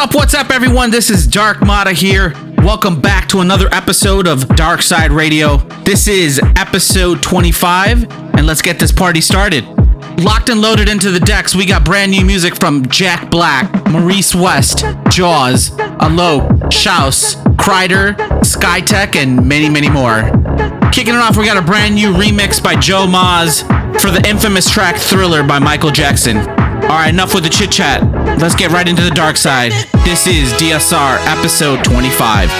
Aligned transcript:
Up, 0.00 0.14
what's 0.14 0.32
up, 0.32 0.48
everyone? 0.48 0.90
This 0.90 1.10
is 1.10 1.26
Dark 1.26 1.60
Mata 1.60 1.92
here. 1.92 2.32
Welcome 2.56 3.02
back 3.02 3.28
to 3.28 3.40
another 3.40 3.68
episode 3.70 4.26
of 4.26 4.48
Dark 4.56 4.80
Side 4.80 5.12
Radio. 5.12 5.58
This 5.84 6.08
is 6.08 6.40
episode 6.56 7.22
25, 7.22 8.10
and 8.10 8.46
let's 8.46 8.62
get 8.62 8.78
this 8.78 8.92
party 8.92 9.20
started. 9.20 9.62
Locked 10.18 10.48
and 10.48 10.62
loaded 10.62 10.88
into 10.88 11.10
the 11.10 11.20
decks, 11.20 11.54
we 11.54 11.66
got 11.66 11.84
brand 11.84 12.12
new 12.12 12.24
music 12.24 12.56
from 12.56 12.86
Jack 12.86 13.30
Back, 13.30 13.70
Maurice 13.90 14.34
West, 14.34 14.86
Jaws, 15.10 15.68
Alok, 15.68 16.72
Shouse, 16.72 17.34
Kryder, 17.56 18.16
Skytech, 18.40 19.16
and 19.16 19.46
many, 19.46 19.68
many 19.68 19.90
more. 19.90 20.22
Kicking 20.92 21.12
it 21.12 21.20
off, 21.20 21.36
we 21.36 21.44
got 21.44 21.58
a 21.58 21.62
brand 21.62 21.94
new 21.94 22.14
remix 22.14 22.60
by 22.62 22.74
Joe 22.74 23.06
Maz 23.06 23.64
for 24.00 24.10
the 24.10 24.26
infamous 24.26 24.70
track 24.70 24.96
Thriller 24.96 25.42
by 25.42 25.58
Michael 25.58 25.90
Jackson. 25.90 26.38
Alright, 26.38 27.12
enough 27.12 27.34
with 27.34 27.44
the 27.44 27.50
chit 27.50 27.70
chat. 27.70 28.00
Let's 28.40 28.54
get 28.54 28.70
right 28.70 28.88
into 28.88 29.02
the 29.02 29.10
dark 29.10 29.36
side. 29.36 29.72
This 30.04 30.26
is 30.26 30.52
DSR 30.54 31.18
episode 31.26 31.84
25. 31.84 32.50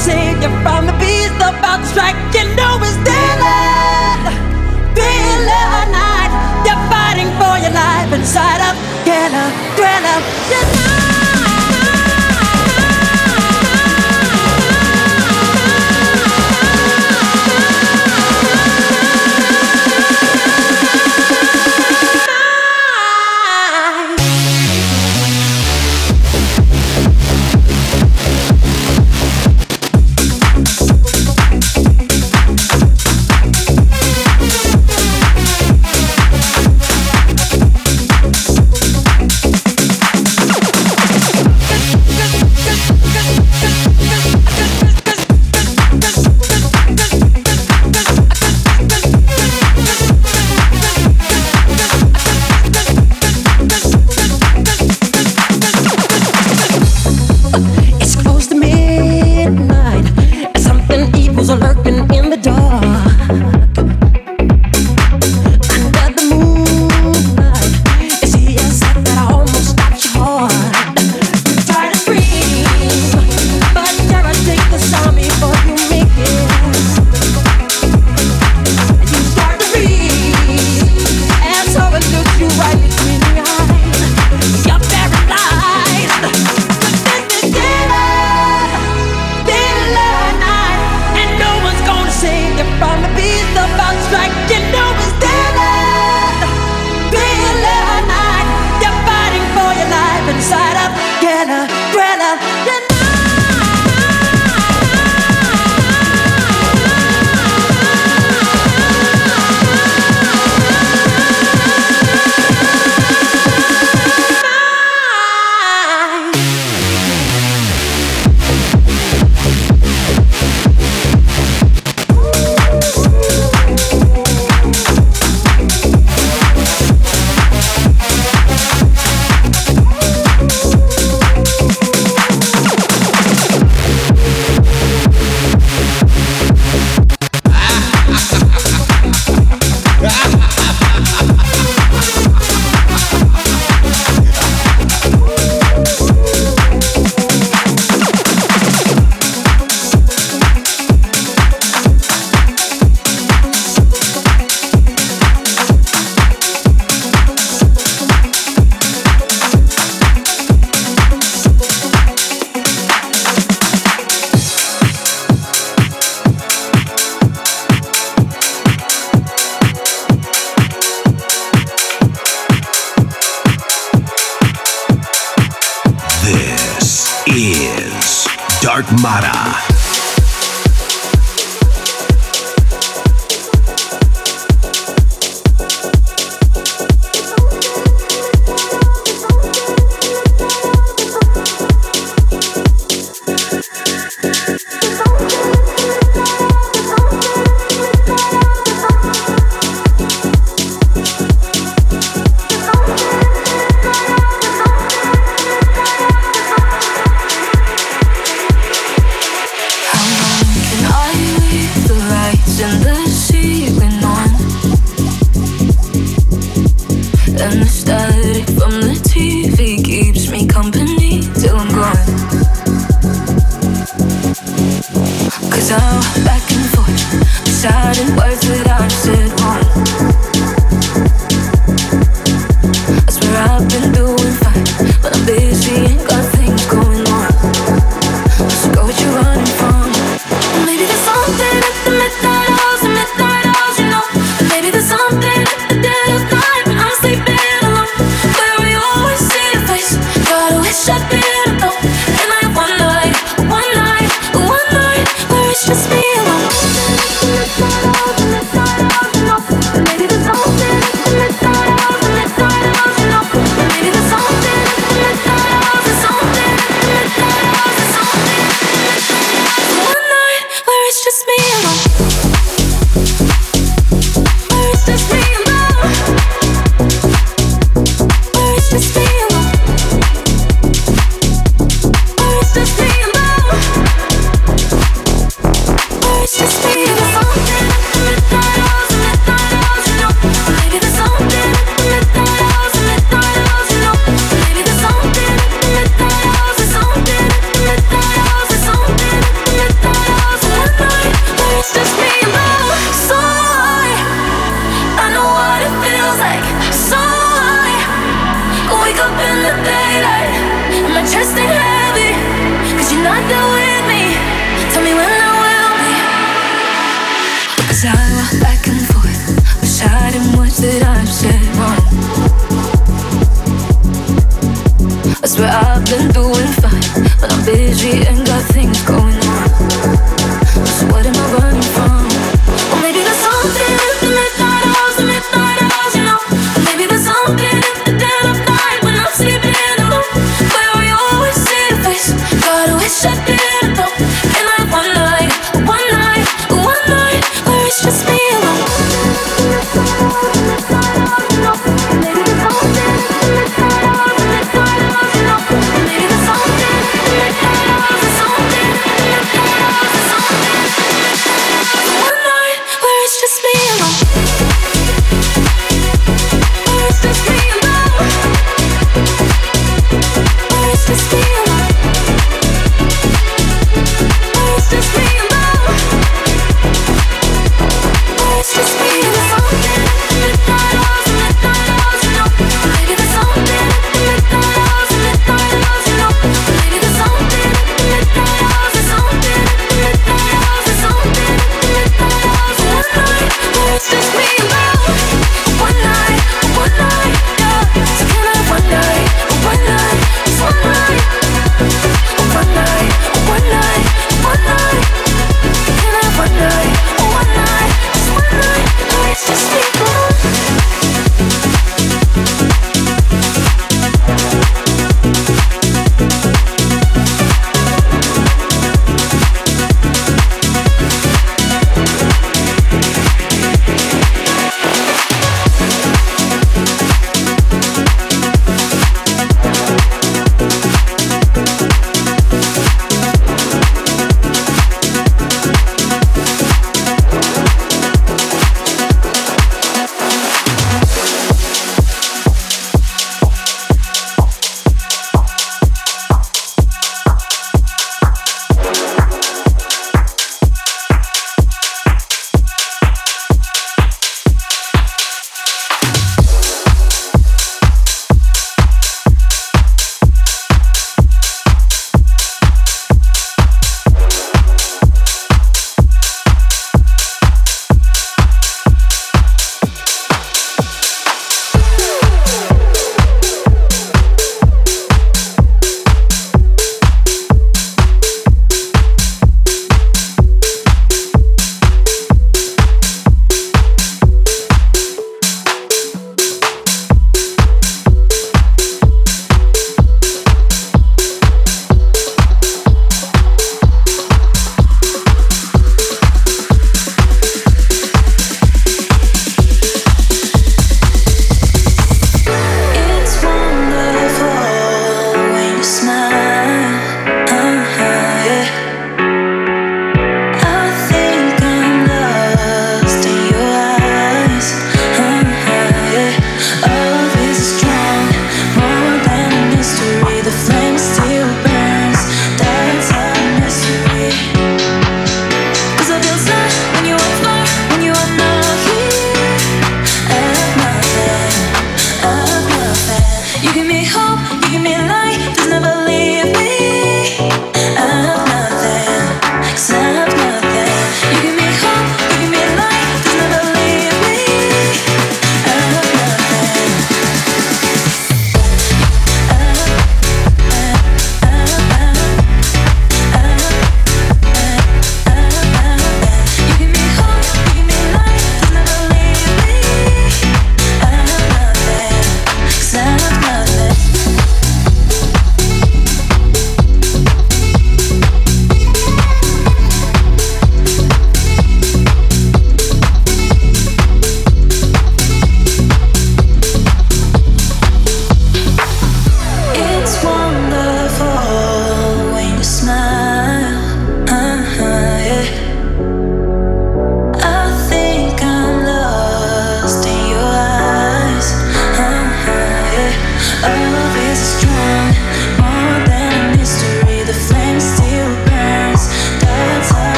Save 0.00 0.40
you 0.40 0.48
from 0.62 0.86
the 0.86 0.92
beast 0.94 1.34
about 1.36 1.80
to 1.80 1.86
strike. 1.86 2.16
You 2.32 2.44
know 2.56 2.78
it's 2.80 2.96
night. 5.92 6.30
You're 6.64 6.82
fighting 6.88 7.28
for 7.36 7.58
your 7.58 7.74
life 7.74 8.10
inside 8.14 8.60
Thriller. 9.76 10.79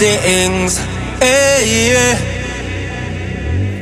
Things. 0.00 0.78
Hey, 1.20 1.60
eh, 1.60 1.92
yeah. 1.92 2.16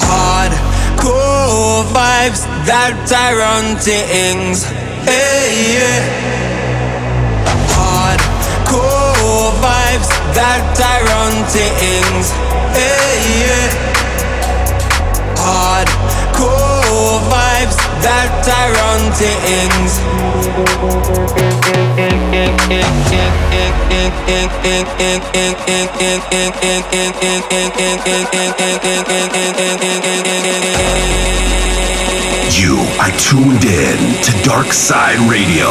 Hardcore 0.03 1.87
vibes 1.95 2.43
that 2.67 2.99
I 3.07 3.29
run 3.39 3.79
things. 3.79 4.67
Hey, 5.07 5.15
eh, 5.15 5.79
yeah. 5.79 6.01
Hardcore 7.71 9.55
vibes 9.63 10.11
that 10.35 10.67
I 10.93 11.07
run 11.07 11.35
things. 11.55 12.27
Hey, 12.75 12.83
eh, 12.83 13.47
yeah. 13.47 13.71
Hardcore 15.39 17.23
vibes 17.31 17.79
that 18.03 18.43
I 18.43 18.75
run 18.75 19.03
You 32.61 32.77
are 33.01 33.13
tuned 33.17 33.65
in 33.65 34.23
to 34.23 34.33
Dark 34.45 34.73
Side 34.75 35.19
Radio. 35.31 35.71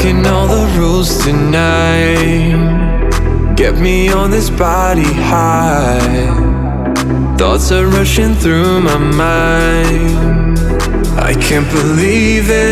Breaking 0.00 0.26
all 0.26 0.46
the 0.48 0.66
rules 0.78 1.24
tonight. 1.24 2.56
Get 3.54 3.76
me 3.76 4.08
on 4.08 4.30
this 4.30 4.48
body 4.48 5.02
high. 5.02 6.00
Thoughts 7.36 7.70
are 7.72 7.86
rushing 7.86 8.34
through 8.34 8.80
my 8.80 8.96
mind. 8.96 10.58
I 11.18 11.34
can't 11.34 11.70
believe 11.70 12.46
it. 12.48 12.70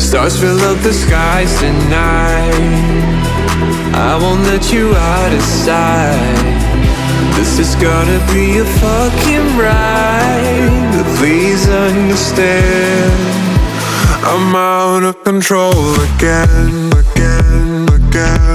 Stars 0.00 0.38
fill 0.38 0.60
up 0.60 0.78
the 0.82 0.92
skies 0.92 1.58
tonight. 1.58 2.52
I 3.94 4.18
won't 4.20 4.42
let 4.42 4.70
you 4.72 4.94
out 4.94 5.32
of 5.32 5.42
sight. 5.42 6.58
This 7.36 7.58
is 7.58 7.74
gonna 7.76 8.20
be 8.34 8.58
a 8.58 8.64
fucking 8.64 9.56
ride. 9.56 10.92
But 10.92 11.06
please 11.16 11.68
understand. 11.68 13.49
I'm 14.22 14.54
out 14.54 15.02
of 15.02 15.24
control 15.24 15.94
again, 16.00 16.92
again, 16.92 17.88
again, 17.88 18.49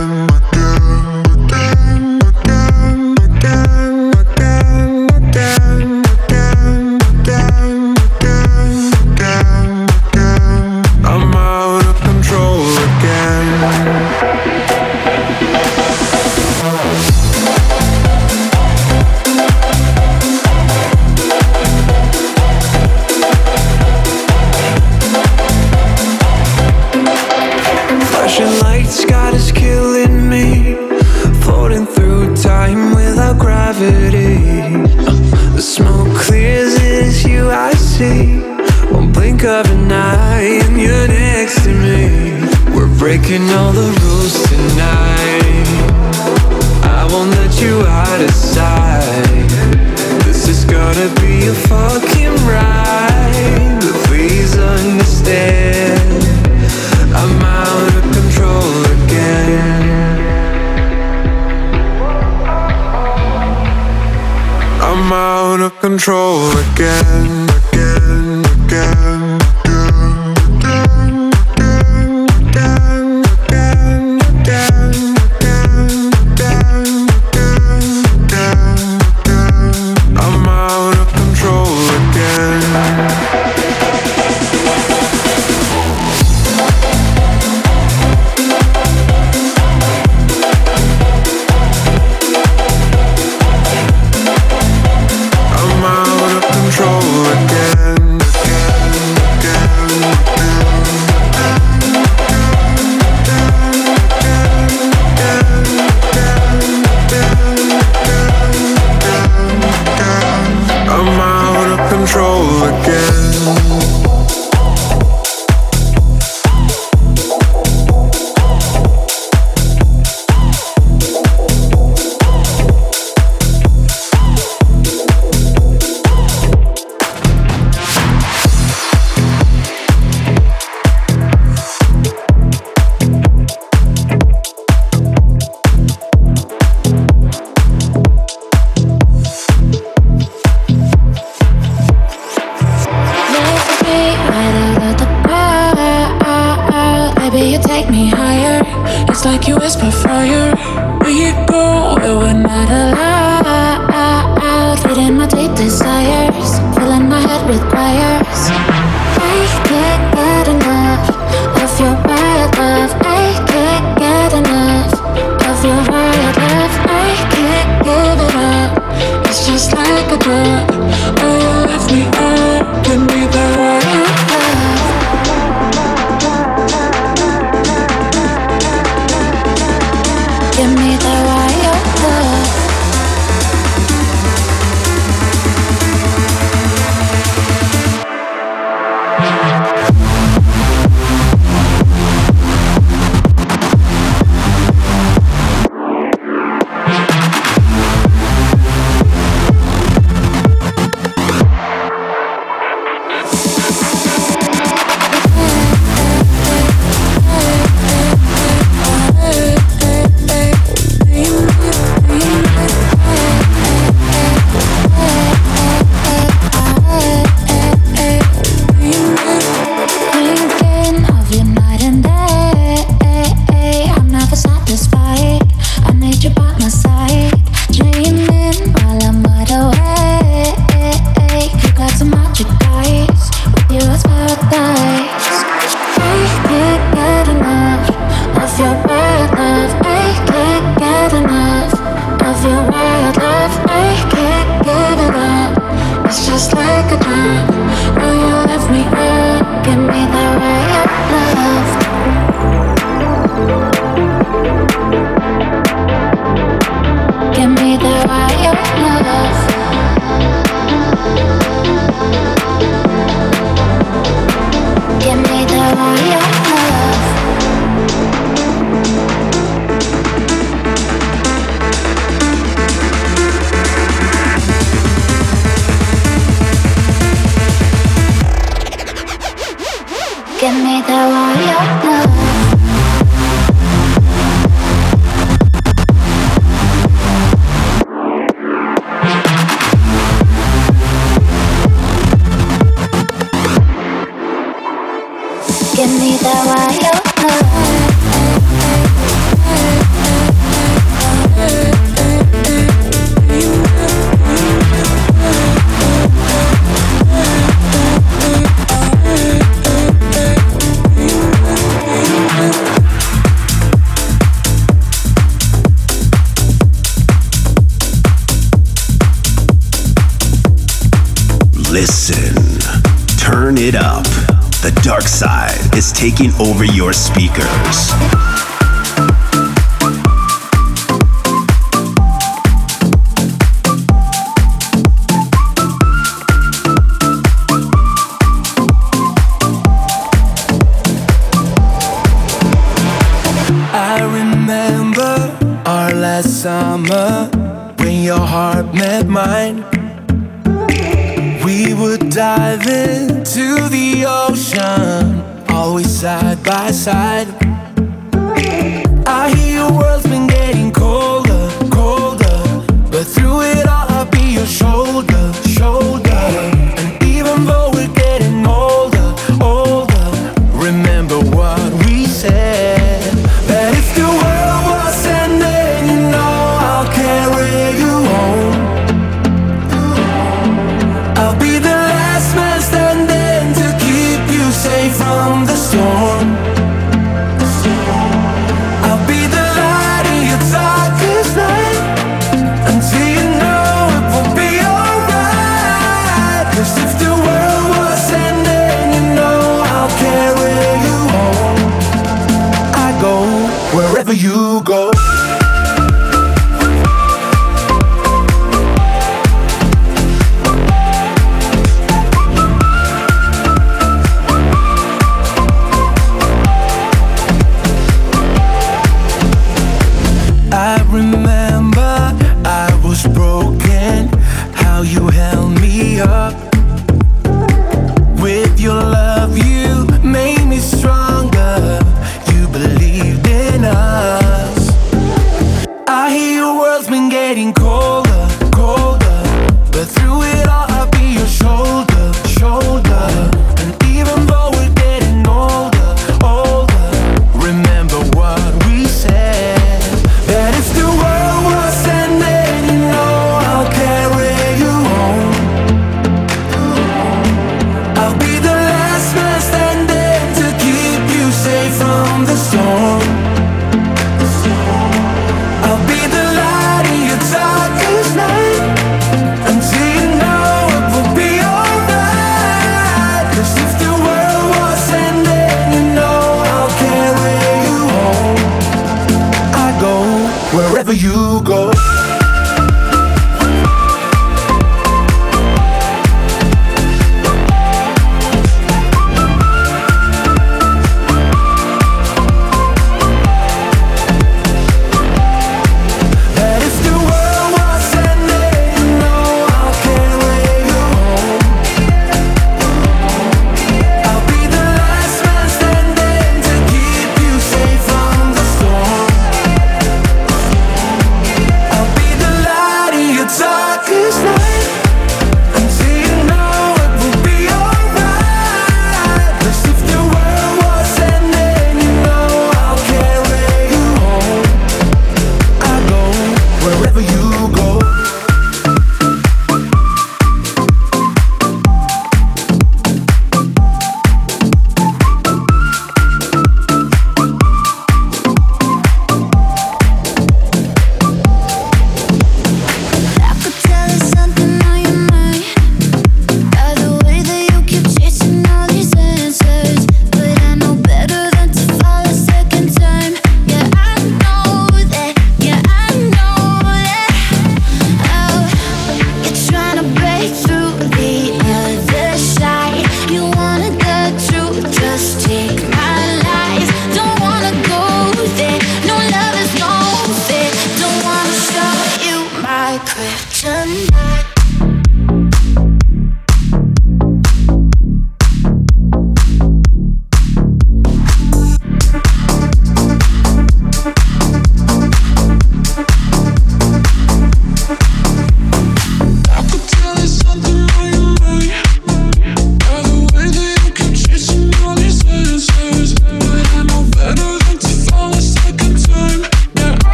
taking 326.05 326.31
over 326.35 326.63
your 326.63 326.93
speakers. 326.93 328.34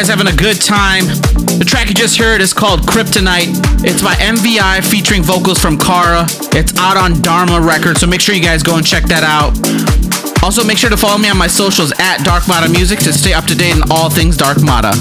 Guys 0.00 0.08
having 0.08 0.32
a 0.32 0.36
good 0.36 0.58
time. 0.62 1.04
The 1.60 1.66
track 1.68 1.88
you 1.88 1.94
just 1.94 2.16
heard 2.16 2.40
is 2.40 2.54
called 2.54 2.80
Kryptonite. 2.88 3.52
It's 3.84 4.00
by 4.00 4.14
MVI 4.14 4.80
featuring 4.80 5.22
vocals 5.22 5.58
from 5.58 5.76
Kara. 5.76 6.24
It's 6.56 6.72
out 6.78 6.96
on 6.96 7.20
Dharma 7.20 7.60
Records, 7.60 8.00
so 8.00 8.06
make 8.06 8.22
sure 8.22 8.34
you 8.34 8.40
guys 8.40 8.62
go 8.62 8.78
and 8.78 8.86
check 8.86 9.04
that 9.12 9.20
out. 9.20 9.52
Also, 10.42 10.64
make 10.64 10.78
sure 10.78 10.88
to 10.88 10.96
follow 10.96 11.18
me 11.18 11.28
on 11.28 11.36
my 11.36 11.46
socials 11.46 11.92
at 12.00 12.24
Dark 12.24 12.48
Mata 12.48 12.70
Music 12.70 12.98
to 13.00 13.12
stay 13.12 13.34
up 13.34 13.44
to 13.44 13.54
date 13.54 13.76
on 13.76 13.92
all 13.92 14.08
things 14.08 14.38
Dark 14.38 14.62
Mata. 14.64 14.96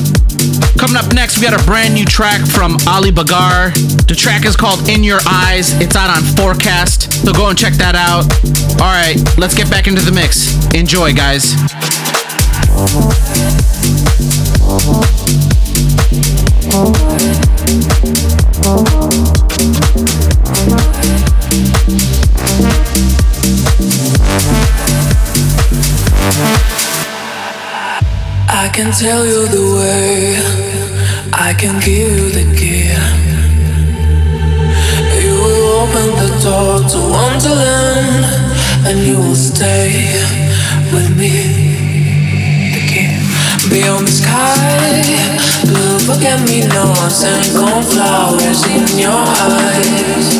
Coming 0.76 1.00
up 1.00 1.08
next, 1.16 1.40
we 1.40 1.48
got 1.48 1.56
a 1.56 1.64
brand 1.64 1.94
new 1.94 2.04
track 2.04 2.44
from 2.44 2.76
Ali 2.84 3.16
Bakgor. 3.16 3.72
The 4.04 4.16
track 4.20 4.44
is 4.44 4.58
called 4.58 4.90
In 4.90 5.02
Your 5.02 5.24
Eyes. 5.24 5.80
It's 5.80 5.96
out 5.96 6.12
on 6.12 6.28
Forecast, 6.36 7.24
so 7.24 7.32
go 7.32 7.48
and 7.48 7.58
check 7.58 7.72
that 7.80 7.96
out. 7.96 8.28
All 8.84 8.92
right, 8.92 9.16
let's 9.40 9.56
get 9.56 9.72
back 9.72 9.88
into 9.88 10.04
the 10.04 10.12
mix. 10.12 10.60
Enjoy, 10.76 11.16
guys. 11.16 11.56
And 38.90 39.06
you 39.06 39.18
will 39.18 39.36
stay 39.36 39.92
with 40.92 41.16
me. 41.16 41.69
Beyond 43.68 44.08
the 44.08 44.12
sky, 44.12 45.04
blue 45.68 46.00
forget 46.00 46.40
me 46.48 46.66
nots 46.68 47.26
and 47.26 47.44
cornflowers 47.60 48.66
in 48.66 48.88
your 48.98 49.12
eyes. 49.12 50.40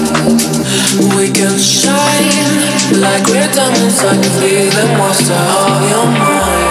We 1.16 1.30
can 1.30 1.60
shine 1.60 3.02
like 3.02 3.28
we're 3.28 3.52
diamonds. 3.52 4.00
I 4.04 4.16
can 4.16 4.40
be 4.40 4.70
the 4.70 4.96
monster 4.98 5.34
of 5.34 5.90
your 5.90 6.06
mind. 6.06 6.69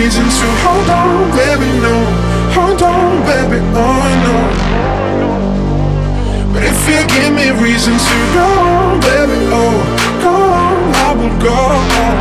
Reason 0.00 0.24
to 0.24 0.48
hold 0.64 0.88
on, 0.88 1.28
baby, 1.36 1.68
no. 1.84 1.92
Hold 2.56 2.80
on, 2.80 3.20
baby, 3.28 3.60
oh 3.76 4.00
no. 4.24 4.36
But 6.52 6.62
if 6.64 6.80
you 6.88 7.00
give 7.04 7.32
me 7.36 7.52
reason 7.60 7.92
to 7.92 8.16
go 8.32 8.48
on, 8.64 8.96
baby, 9.04 9.36
oh, 9.52 9.76
go 10.24 10.32
on, 10.32 10.76
I 11.04 11.08
will 11.20 11.36
go 11.36 11.52
on. 11.52 12.16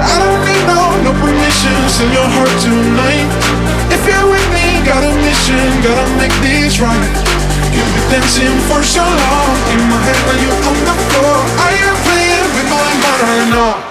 I 0.00 0.14
don't 0.16 0.42
need 0.48 0.64
no, 0.64 0.80
no 1.04 1.12
permissions 1.20 1.92
in 2.00 2.08
your 2.08 2.28
heart 2.40 2.56
tonight. 2.64 3.28
If 3.92 4.00
you're 4.08 4.28
with 4.32 4.48
me, 4.56 4.80
got 4.88 5.04
a 5.04 5.12
mission, 5.28 5.60
gotta 5.84 6.08
make 6.16 6.32
this 6.40 6.80
right. 6.80 7.12
You've 7.76 7.92
been 7.92 8.16
dancing 8.16 8.56
for 8.64 8.80
so 8.80 9.04
long, 9.04 9.56
in 9.76 9.80
my 9.92 10.00
head 10.08 10.20
when 10.24 10.38
you 10.40 10.52
on 10.56 10.78
the 10.88 10.96
floor. 11.12 11.36
Are 11.68 11.74
you 11.76 11.90
playing 12.08 12.48
with 12.56 12.68
my 12.72 12.88
mind 13.04 13.50
not? 13.52 13.85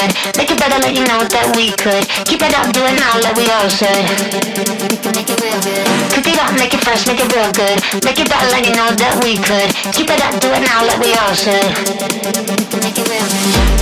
good. 0.00 0.36
Make 0.36 0.50
it 0.50 0.58
better, 0.58 0.78
let 0.80 0.94
you 0.94 1.04
know 1.04 1.20
that 1.28 1.52
we 1.56 1.72
could. 1.76 2.04
Keep 2.24 2.42
it 2.42 2.54
up, 2.56 2.72
do 2.72 2.80
it 2.84 2.96
now, 2.96 3.20
like 3.20 3.36
we 3.36 3.46
all 3.52 3.68
should. 3.68 4.04
Make 5.12 5.28
it 5.28 5.40
real 5.40 5.60
good. 5.60 5.84
Cook 6.12 6.26
it 6.26 6.38
up, 6.40 6.52
make 6.56 6.72
it 6.72 6.80
fresh, 6.84 7.06
make 7.06 7.20
it 7.20 7.28
real 7.34 7.52
good. 7.52 7.76
Make 8.04 8.18
it 8.18 8.28
better, 8.28 8.48
let 8.48 8.64
you 8.64 8.74
know 8.74 8.88
that 8.96 9.20
we 9.22 9.36
could. 9.36 9.68
Keep 9.92 10.10
it 10.10 10.20
up, 10.24 10.40
do 10.40 10.48
it 10.48 10.62
now, 10.64 10.84
like 10.86 11.00
we 11.00 11.12
all 11.16 11.34
should. 11.34 11.68
Make 12.80 12.96
it 12.96 13.08
real 13.08 13.26
good. 13.28 13.79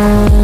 Thank. 0.00 0.39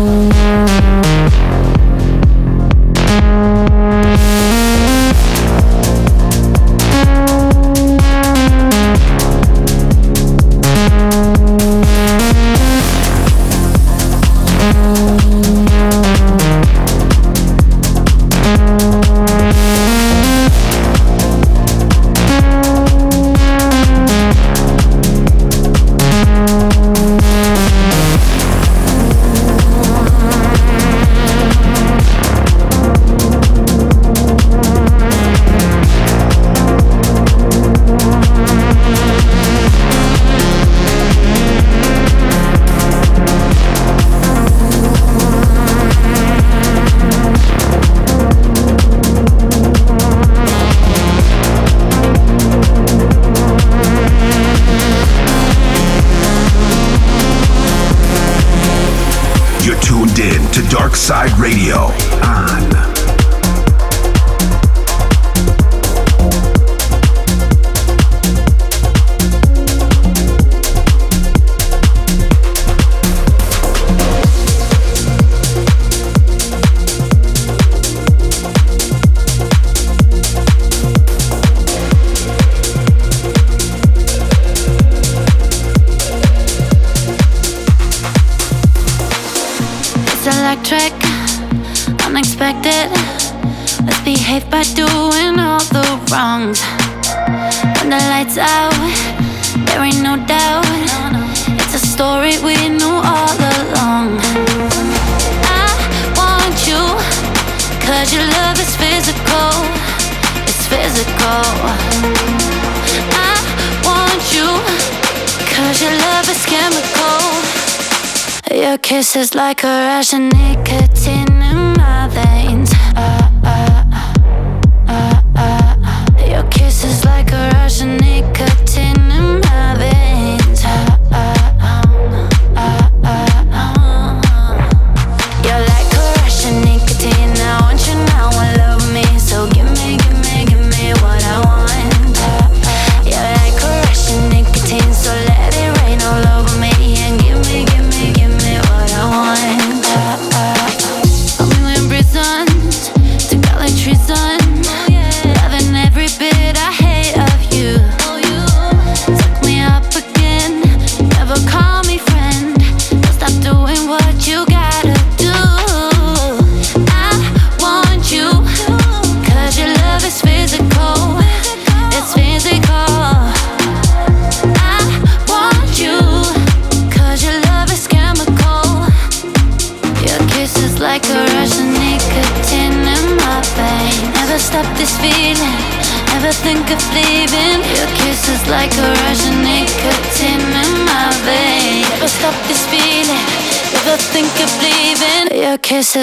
Kisses 118.87 119.35
like 119.35 119.65
a 119.65 119.67
rush 119.67 120.13
of 120.13 120.21
nicotine 120.21 121.43
in 121.43 121.73
my 121.73 122.07
veins. 122.09 122.71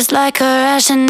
just 0.03 0.11
like 0.11 0.41
a 0.41 0.43
ration 0.43 1.05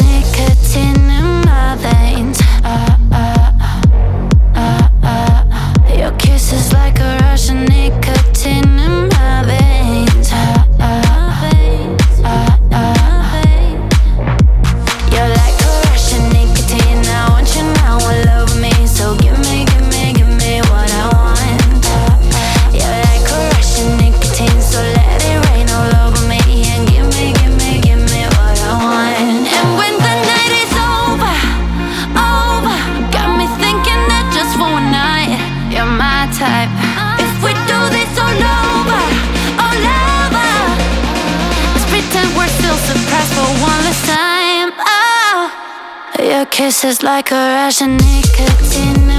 Kisses 46.54 47.02
like 47.02 47.32
a 47.32 47.34
rush 47.34 47.80
of 47.80 47.88
nicotine. 47.88 49.13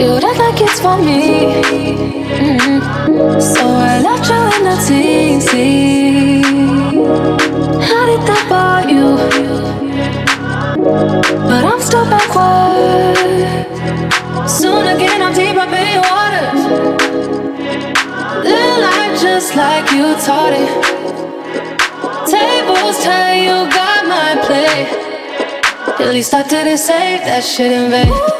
You'd 0.00 0.24
act 0.24 0.38
like 0.38 0.60
it's 0.62 0.80
for 0.80 0.96
me. 0.96 1.60
Mm-hmm. 2.40 3.38
So 3.38 3.60
I 3.66 4.00
left 4.00 4.30
you 4.30 4.40
in 4.56 4.62
the 4.64 4.76
teensy. 4.88 6.42
How 7.84 8.02
did 8.08 8.22
that 8.28 8.44
bother 8.48 8.88
you? 8.88 9.08
But 11.50 11.64
I'm 11.66 11.80
still 11.82 12.06
backwards. 12.08 13.60
Soon 14.50 14.86
again, 14.86 15.20
I'm 15.20 15.34
deep 15.34 15.56
up 15.64 15.68
in 15.68 15.86
your 15.92 16.04
waters. 16.08 16.62
Live 18.48 18.78
life 18.80 19.20
just 19.20 19.54
like 19.54 19.92
you 19.92 20.16
taught 20.24 20.54
it. 20.56 20.70
Tables 22.24 23.04
turn, 23.04 23.36
you 23.44 23.68
got 23.68 24.06
my 24.08 24.32
play. 24.46 24.88
At 26.02 26.10
least 26.14 26.32
I 26.32 26.42
didn't 26.48 26.78
save 26.78 27.20
that 27.20 27.44
shit 27.44 27.70
in 27.70 27.90
vain. 27.90 28.39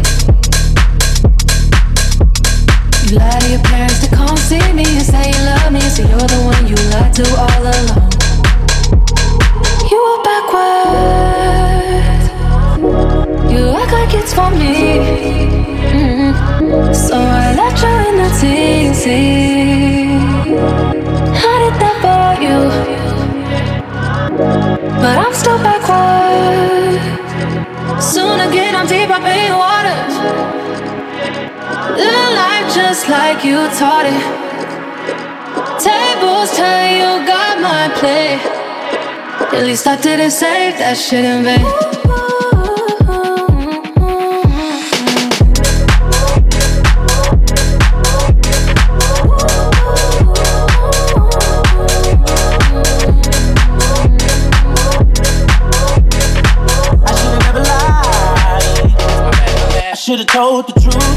like 33.33 33.45
you 33.45 33.55
taught 33.79 34.05
it. 34.05 34.21
Tables 35.79 36.51
turn, 36.57 36.91
you 36.99 37.25
got 37.25 37.61
my 37.61 37.87
play. 37.99 38.37
At 39.57 39.65
least 39.65 39.87
I 39.87 39.95
didn't 40.01 40.31
say 40.31 40.71
that 40.71 40.97
shit 40.97 41.23
in 41.23 41.43
vain. 41.45 41.65
Should've 59.95 60.27
told 60.27 60.67
the 60.67 60.73
truth. 60.81 61.10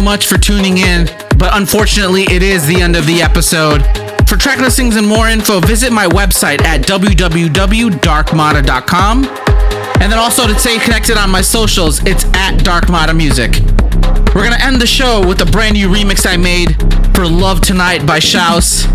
Much 0.00 0.26
for 0.26 0.38
tuning 0.38 0.78
in. 0.78 1.06
But 1.36 1.56
unfortunately, 1.56 2.22
it 2.24 2.42
is 2.42 2.66
the 2.66 2.82
end 2.82 2.96
of 2.96 3.06
the 3.06 3.22
episode. 3.22 3.82
For 4.28 4.36
track 4.36 4.58
listings 4.58 4.96
and 4.96 5.06
more 5.06 5.28
info, 5.28 5.60
visit 5.60 5.92
my 5.92 6.06
website 6.06 6.60
at 6.62 6.82
www.darkmata.com. 6.82 9.24
And 10.00 10.12
then 10.12 10.18
also 10.18 10.46
to 10.46 10.58
stay 10.58 10.78
connected 10.78 11.18
on 11.18 11.30
my 11.30 11.40
socials, 11.40 12.04
it's 12.04 12.24
at 12.34 12.64
Dark 12.64 12.88
Mata 12.88 13.12
Music. 13.12 13.60
We're 14.34 14.44
gonna 14.44 14.62
end 14.62 14.80
the 14.80 14.86
show 14.86 15.26
with 15.26 15.40
a 15.40 15.46
brand 15.46 15.74
new 15.74 15.88
remix 15.88 16.26
I 16.26 16.36
made 16.36 16.76
for 17.14 17.26
Love 17.26 17.60
Tonight 17.60 18.06
by 18.06 18.18
Shouse. 18.18 18.86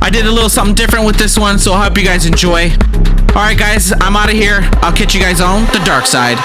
I 0.00 0.10
did 0.10 0.26
a 0.26 0.30
little 0.30 0.50
something 0.50 0.74
different 0.74 1.06
with 1.06 1.16
this 1.16 1.38
one, 1.38 1.58
so 1.58 1.72
I 1.72 1.84
hope 1.84 1.96
you 1.96 2.04
guys 2.04 2.26
enjoy. 2.26 2.70
Alright, 3.30 3.58
guys, 3.58 3.92
I'm 4.00 4.16
out 4.16 4.28
of 4.28 4.36
here. 4.36 4.68
I'll 4.82 4.92
catch 4.92 5.14
you 5.14 5.20
guys 5.20 5.40
on 5.40 5.64
the 5.66 5.80
dark 5.84 6.06
side. 6.06 6.38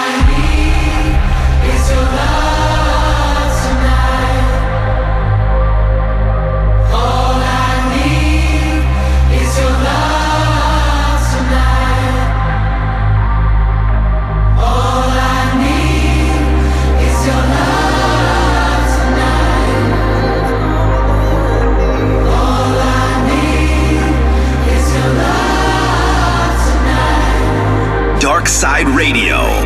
Dark 28.44 28.50
Side 28.50 28.90
Radio. 28.90 29.63